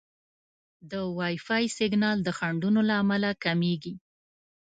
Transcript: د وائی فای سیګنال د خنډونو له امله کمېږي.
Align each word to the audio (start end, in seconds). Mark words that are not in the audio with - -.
د 0.91 0.93
وائی 1.17 1.35
فای 1.45 1.65
سیګنال 1.77 2.17
د 2.23 2.29
خنډونو 2.37 2.81
له 2.89 2.93
امله 3.03 3.29
کمېږي. 3.43 3.93